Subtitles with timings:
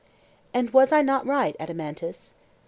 [0.51, 2.33] And was I not right, Adeimantus?